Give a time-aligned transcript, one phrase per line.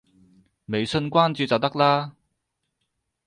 [0.65, 2.13] 微信關注就得啦